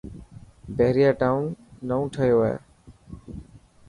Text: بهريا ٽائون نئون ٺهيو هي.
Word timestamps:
بهريا 0.77 1.11
ٽائون 1.19 1.45
نئون 1.89 2.05
ٺهيو 2.13 2.39
هي. 2.47 2.55